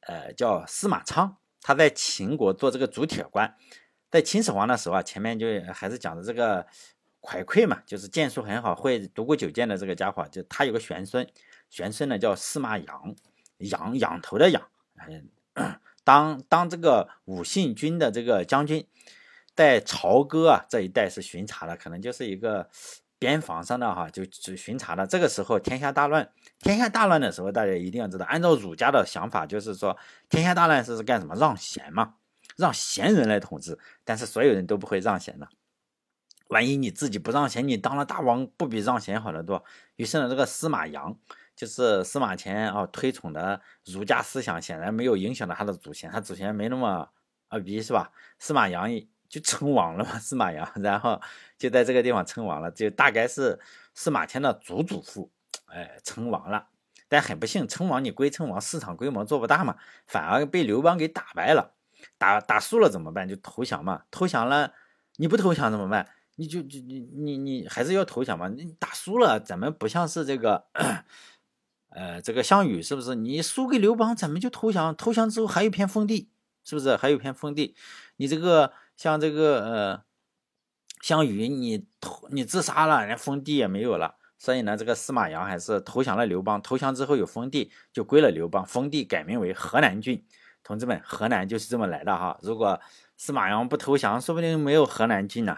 [0.00, 3.54] 呃，叫司马昌，他在秦国做这个主铁官，
[4.10, 6.66] 在秦始皇的时候啊，前面就还是讲的这个
[7.20, 11.28] 蒯聩嘛，就是剑术很好，会独孤九剑的这个家伙，就他有个玄孙，
[11.68, 13.14] 玄孙呢叫司马养，
[13.58, 14.66] 养仰头的仰，
[15.06, 15.28] 嗯。
[16.06, 18.86] 当当这个武信军的这个将军，
[19.56, 22.70] 在朝歌啊这一带是巡查的，可能就是一个
[23.18, 25.04] 边防上的哈，就就巡查的。
[25.04, 26.30] 这个时候天下大乱，
[26.60, 29.98] 天下大乱的时候，大家一定要知道，按照儒家的想法，就是说
[30.28, 31.34] 天下大乱是是干什么？
[31.34, 32.14] 让贤嘛，
[32.56, 33.76] 让贤人来统治。
[34.04, 35.48] 但是所有人都不会让贤的，
[36.46, 39.64] 万一你自己不让贤，你当了大王，不比让贤好得多？
[39.96, 41.18] 于是呢，这个司马阳。
[41.56, 47.08] 就是司马迁啊，推崇的儒家思想显然没有影响到他的祖先，他祖先没那么
[47.48, 48.12] 二逼是吧？
[48.38, 48.88] 司马阳
[49.28, 51.20] 就称王了嘛，司马阳，然后
[51.58, 53.58] 就在这个地方称王了，就大概是
[53.94, 55.30] 司马迁的祖祖父，
[55.66, 56.68] 哎，称王了。
[57.08, 59.76] 但很不幸，称王你归称王，市场规模做不大嘛，
[60.06, 61.72] 反而被刘邦给打败了。
[62.18, 63.28] 打打输了怎么办？
[63.28, 64.02] 就投降嘛。
[64.10, 64.74] 投降了，
[65.16, 66.08] 你不投降怎么办？
[66.34, 68.48] 你就就你你你还是要投降嘛。
[68.48, 70.66] 你打输了，咱们不像是这个。
[71.96, 74.94] 呃，这个项羽是不是你输给刘邦，咱们就投降？
[74.94, 76.28] 投降之后还有一片封地，
[76.62, 77.74] 是不是还有片封地？
[78.16, 80.02] 你这个像这个呃，
[81.00, 84.16] 项羽你投你自杀了，连封地也没有了。
[84.36, 86.60] 所以呢，这个司马阳还是投降了刘邦。
[86.60, 90.22] 投降之后有封地，就归了刘邦，封地改名为河南郡。
[90.62, 92.38] 同志们，河南就是这么来的哈。
[92.42, 92.78] 如果
[93.16, 95.56] 司马阳不投降，说不定没有河南郡呢。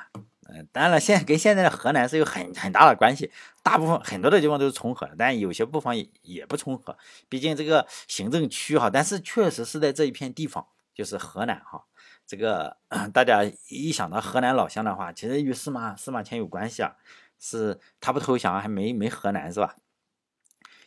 [0.51, 3.31] 嗯，当然了，现在跟现在的河南是有很很大的关系，
[3.63, 6.97] 大部分很多的地方都是重合的，但有些部分也也不重合，
[7.29, 11.85] 毕竟这个行政区哈，但是确实是在这一片地方，就是河南哈，
[12.27, 12.79] 这个
[13.13, 16.97] 大家一想到河南老乡的话，其实与司马司马迁有关系啊，
[17.39, 19.77] 是他不投降还没没河南是吧？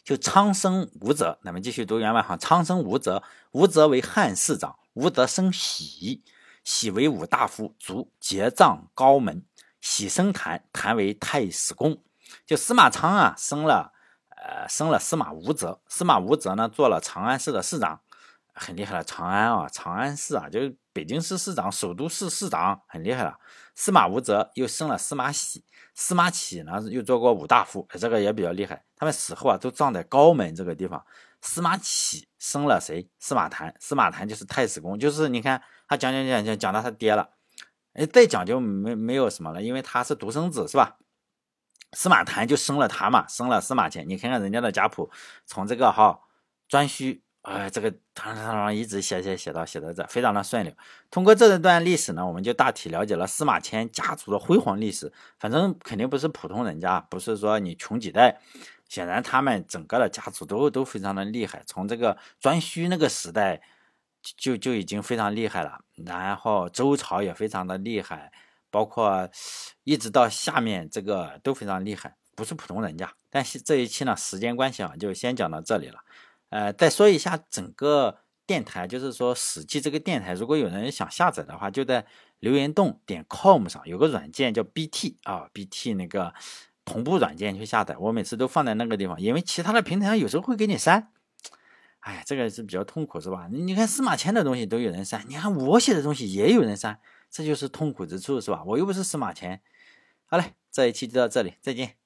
[0.04, 6.24] 就昌生吴泽，咱们继续读原文哈，昌生吴泽，吴泽为汉市长，吴泽生喜，
[6.64, 9.46] 喜为武大夫，卒结葬高门。
[9.82, 12.02] 喜生谭，谭为太史公。
[12.46, 13.92] 就司马昌啊，生了，
[14.38, 15.82] 呃，生了司马无泽。
[15.88, 18.00] 司马无泽呢，做了长安市的市长，
[18.54, 19.04] 很厉害了。
[19.04, 23.38] 长安啊，长安市啊，就是北京市市长、首都市市长，很厉害了。
[23.76, 25.66] 司马无泽又生了司马喜，
[25.96, 28.86] 司马启呢又做过五大夫，这个也比较厉害。
[28.96, 31.04] 他们死后啊，都葬在高门这个地方。
[31.42, 33.10] 司马启生了谁？
[33.20, 33.74] 司马谈。
[33.80, 37.28] 司马谈就是太史公，就是你看他讲讲讲讲讲到他爹了。
[37.94, 40.98] 哎，再讲就没没有什么了，因为他是独生子，是吧？
[41.92, 44.08] 司马谈就生了他嘛，生了司马迁。
[44.08, 45.12] 你看看人家的家谱，
[45.46, 46.22] 从这个哈
[46.70, 50.74] 颛顼，哎，这个唐唐唐一直写写写到写到这，非常的顺溜。
[51.10, 55.12] 通过这一段历史呢，我们就大体了解了司马迁家族的辉煌历史。
[55.38, 58.40] 反正肯定不是普通人家，不是说你穷几代，
[58.88, 61.62] 显然他们整个的家族都都非常的厉害。
[61.66, 63.62] 从这个颛顼那个时代。
[64.38, 68.32] 就就已经非常厉害了，然后周朝也非常的厉害，
[68.70, 69.30] 包括
[69.84, 73.12] 一直到下面这个都非常厉害，不是普通人家。
[73.30, 76.00] 但是这一期呢，时间关系啊，就先讲到这里了。
[76.50, 82.06] 呃，再说一下整个电台，就是说《史记》这个电台，如果有人想下载的话，就在
[82.40, 86.34] 留言洞点 com 上有个软件叫 BT 啊，BT 那个
[86.84, 87.96] 同步软件去下载。
[87.98, 91.12] 我每次都放在那个地方，因为其他的平台上有时候会给你删。
[92.02, 93.48] 哎，这个是比较痛苦，是吧？
[93.52, 97.00] 你看司马迁的东西都有人删，你看我写的东西也有人删，
[97.30, 98.64] 这就是痛苦之处，是吧？
[98.66, 99.62] 我又不是司马迁。
[100.26, 102.01] 好嘞，这一期就到这里，再见。